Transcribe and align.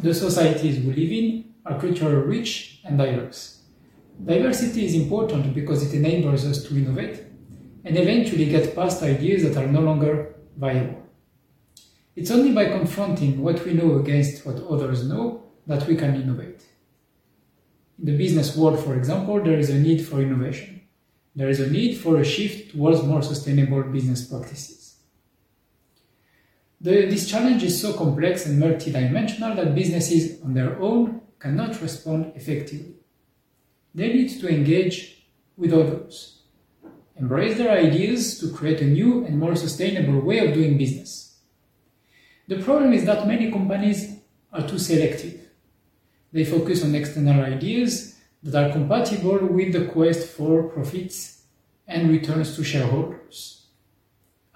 the 0.00 0.14
societies 0.14 0.78
we 0.78 0.92
live 0.92 1.12
in 1.12 1.54
are 1.66 1.80
culturally 1.80 2.26
rich 2.26 2.80
and 2.84 2.98
diverse. 2.98 3.62
Diversity 4.24 4.86
is 4.86 4.94
important 4.94 5.54
because 5.54 5.82
it 5.82 5.96
enables 5.96 6.44
us 6.44 6.64
to 6.64 6.76
innovate 6.76 7.24
and 7.84 7.96
eventually 7.96 8.46
get 8.46 8.74
past 8.74 9.02
ideas 9.02 9.42
that 9.42 9.56
are 9.56 9.66
no 9.66 9.80
longer 9.80 10.36
viable. 10.56 11.02
It's 12.14 12.30
only 12.30 12.52
by 12.52 12.66
confronting 12.66 13.42
what 13.42 13.64
we 13.64 13.74
know 13.74 13.96
against 13.98 14.44
what 14.44 14.62
others 14.64 15.08
know 15.08 15.44
that 15.66 15.86
we 15.86 15.96
can 15.96 16.14
innovate. 16.14 16.64
In 17.98 18.06
the 18.06 18.16
business 18.16 18.56
world, 18.56 18.82
for 18.84 18.96
example, 18.96 19.42
there 19.42 19.58
is 19.58 19.70
a 19.70 19.78
need 19.78 20.06
for 20.06 20.20
innovation. 20.20 20.82
There 21.34 21.48
is 21.48 21.60
a 21.60 21.70
need 21.70 21.96
for 21.96 22.18
a 22.18 22.24
shift 22.24 22.72
towards 22.72 23.02
more 23.02 23.22
sustainable 23.22 23.82
business 23.84 24.26
practices. 24.26 24.87
The, 26.80 27.06
this 27.06 27.28
challenge 27.28 27.64
is 27.64 27.80
so 27.80 27.92
complex 27.92 28.46
and 28.46 28.62
multidimensional 28.62 29.56
that 29.56 29.74
businesses 29.74 30.40
on 30.42 30.54
their 30.54 30.80
own 30.80 31.22
cannot 31.40 31.80
respond 31.82 32.32
effectively. 32.36 32.94
They 33.94 34.12
need 34.12 34.40
to 34.40 34.48
engage 34.48 35.26
with 35.56 35.72
others, 35.72 36.42
embrace 37.16 37.58
their 37.58 37.76
ideas 37.76 38.38
to 38.38 38.52
create 38.52 38.80
a 38.80 38.84
new 38.84 39.24
and 39.24 39.38
more 39.38 39.56
sustainable 39.56 40.20
way 40.20 40.38
of 40.38 40.54
doing 40.54 40.78
business. 40.78 41.38
The 42.46 42.62
problem 42.62 42.92
is 42.92 43.04
that 43.06 43.26
many 43.26 43.50
companies 43.50 44.20
are 44.52 44.66
too 44.66 44.78
selective. 44.78 45.40
They 46.32 46.44
focus 46.44 46.84
on 46.84 46.94
external 46.94 47.44
ideas 47.44 48.16
that 48.42 48.54
are 48.54 48.72
compatible 48.72 49.46
with 49.46 49.72
the 49.72 49.86
quest 49.86 50.28
for 50.28 50.64
profits 50.64 51.42
and 51.88 52.08
returns 52.08 52.54
to 52.54 52.62
shareholders. 52.62 53.57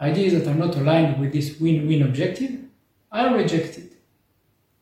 Ideas 0.03 0.33
that 0.33 0.51
are 0.51 0.59
not 0.59 0.75
aligned 0.75 1.21
with 1.21 1.33
this 1.33 1.61
win-win 1.61 2.03
objective 2.03 2.59
are 3.13 3.37
rejected. 3.37 3.95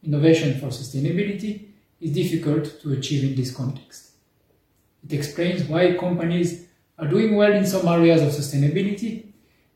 Innovation 0.03 0.59
for 0.59 0.69
sustainability 0.69 1.67
is 2.01 2.13
difficult 2.13 2.81
to 2.81 2.93
achieve 2.95 3.25
in 3.25 3.37
this 3.37 3.55
context. 3.55 4.13
It 5.05 5.13
explains 5.13 5.65
why 5.65 5.95
companies 5.99 6.69
are 6.99 7.07
doing 7.07 7.37
well 7.37 7.53
in 7.53 7.67
some 7.67 7.87
areas 7.87 8.23
of 8.23 8.29
sustainability 8.29 9.27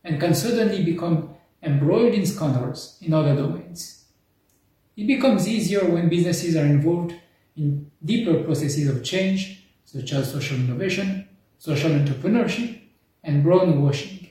and 0.02 0.18
can 0.18 0.34
suddenly 0.34 0.82
become 0.82 1.34
embroiled 1.62 2.14
in 2.14 2.24
scandals 2.24 2.96
in 3.02 3.12
other 3.12 3.36
domains. 3.36 4.06
It 4.96 5.06
becomes 5.06 5.46
easier 5.46 5.84
when 5.84 6.08
businesses 6.08 6.56
are 6.56 6.64
involved 6.64 7.16
in 7.54 7.90
deeper 8.02 8.42
processes 8.44 8.88
of 8.88 9.04
change, 9.04 9.62
such 9.84 10.10
as 10.14 10.32
social 10.32 10.56
innovation, 10.56 11.28
social 11.58 11.90
entrepreneurship, 11.90 12.80
and 13.22 13.42
brown 13.42 13.82
washing. 13.82 14.23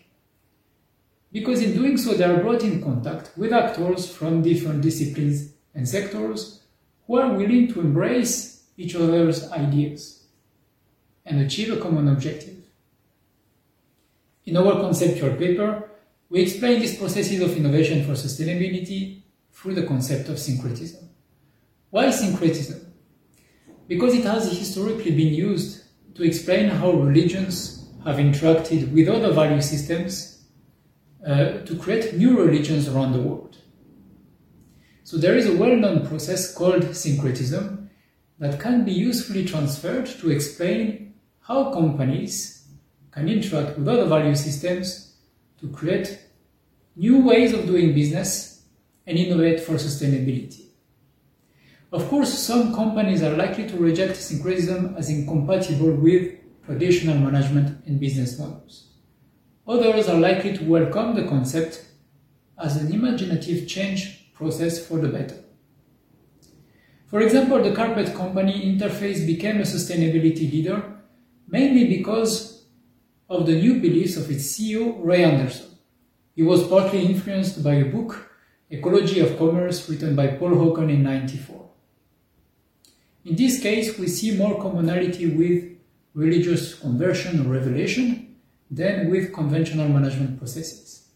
Because 1.34 1.64
in 1.64 1.74
doing 1.74 1.98
so, 1.98 2.14
they 2.14 2.24
are 2.24 2.42
brought 2.42 2.64
in 2.64 2.82
contact 2.82 3.32
with 3.36 3.52
actors 3.52 4.10
from 4.10 4.44
different 4.44 4.84
disciplines 4.84 5.52
and 5.74 5.90
sectors 5.90 6.62
who 7.08 7.18
are 7.20 7.34
willing 7.34 7.74
to 7.74 7.82
embrace 7.82 8.66
each 8.78 8.96
other's 8.96 9.52
ideas 9.52 10.28
and 11.26 11.42
achieve 11.42 11.74
a 11.74 11.82
common 11.82 12.08
objective. 12.08 12.58
In 14.46 14.58
our 14.58 14.80
conceptual 14.80 15.36
paper, 15.36 15.90
we 16.30 16.42
explain 16.42 16.80
these 16.80 16.98
processes 16.98 17.42
of 17.42 17.58
innovation 17.58 18.06
for 18.06 18.12
sustainability 18.12 19.24
through 19.52 19.74
the 19.74 19.88
concept 19.88 20.30
of 20.30 20.38
syncretism. 20.38 21.10
Why 21.90 22.12
syncretism? 22.12 22.94
Because 23.88 24.14
it 24.14 24.26
has 24.26 24.56
historically 24.56 25.12
been 25.12 25.34
used 25.34 25.84
to 26.16 26.24
explain 26.24 26.70
how 26.70 26.92
religions 26.92 27.88
have 28.04 28.18
interacted 28.18 28.92
with 28.92 29.10
other 29.10 29.32
value 29.32 29.62
systems 29.62 30.43
uh, 31.26 31.60
to 31.66 31.78
create 31.78 32.16
new 32.16 32.38
religions 32.38 32.88
around 32.88 33.14
the 33.14 33.22
world. 33.22 33.58
So 35.04 35.18
there 35.18 35.36
is 35.36 35.48
a 35.48 35.56
well-known 35.56 36.08
process 36.08 36.54
called 36.54 36.96
syncretism 36.96 37.90
that 38.40 38.60
can 38.60 38.84
be 38.84 38.92
usefully 38.92 39.46
transferred 39.46 40.06
to 40.06 40.32
explain 40.32 41.14
how 41.42 41.72
companies 41.72 42.68
can 43.12 43.30
interact 43.30 43.78
with 43.78 43.88
other 43.88 44.06
value 44.06 44.36
systems 44.36 45.16
to 45.60 45.70
create 45.70 46.20
new 46.96 47.22
ways 47.22 47.54
of 47.54 47.68
doing 47.68 47.94
business 47.94 48.66
and 49.06 49.18
innovate 49.18 49.60
for 49.60 49.74
sustainability. 49.74 50.68
Of 51.92 52.08
course, 52.10 52.34
some 52.34 52.74
companies 52.74 53.22
are 53.22 53.36
likely 53.36 53.68
to 53.68 53.78
reject 53.78 54.16
syncretism 54.16 54.96
as 54.98 55.10
incompatible 55.10 55.92
with 55.92 56.38
traditional 56.66 57.18
management 57.18 57.86
and 57.86 58.00
business 58.00 58.40
models. 58.40 58.93
Others 59.66 60.10
are 60.10 60.20
likely 60.20 60.58
to 60.58 60.64
welcome 60.66 61.16
the 61.16 61.26
concept 61.26 61.86
as 62.62 62.76
an 62.76 62.94
imaginative 62.94 63.66
change 63.66 64.34
process 64.34 64.86
for 64.86 64.98
the 64.98 65.08
better. 65.08 65.38
For 67.08 67.22
example, 67.22 67.64
the 67.64 67.74
carpet 67.74 68.14
company 68.14 68.66
Interface 68.66 69.26
became 69.26 69.58
a 69.58 69.64
sustainability 69.64 70.52
leader 70.52 70.84
mainly 71.48 71.88
because 71.88 72.66
of 73.30 73.46
the 73.46 73.54
new 73.54 73.80
beliefs 73.80 74.18
of 74.18 74.30
its 74.30 74.52
CEO, 74.52 74.98
Ray 75.00 75.24
Anderson. 75.24 75.68
He 76.36 76.44
was 76.44 76.68
partly 76.68 77.06
influenced 77.06 77.64
by 77.64 77.76
a 77.76 77.86
book, 77.86 78.32
Ecology 78.70 79.22
of 79.22 79.38
Commerce, 79.38 79.88
written 79.88 80.14
by 80.14 80.28
Paul 80.28 80.52
Hawken 80.52 80.90
in 80.92 81.04
94. 81.04 81.70
In 83.26 83.36
this 83.38 83.62
case, 83.62 83.98
we 83.98 84.08
see 84.08 84.36
more 84.36 84.62
commonality 84.62 85.28
with 85.28 85.78
religious 86.14 86.74
conversion 86.74 87.46
or 87.46 87.50
revelation 87.50 88.33
than 88.76 89.12
with 89.12 89.34
conventional 89.34 89.88
management 89.88 90.40
processes. 90.40 91.10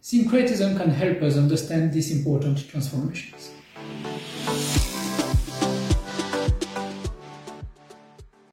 Syncretism 0.00 0.76
can 0.78 0.90
help 0.90 1.20
us 1.22 1.36
understand 1.36 1.92
these 1.92 2.10
important 2.10 2.66
transformations. 2.68 3.50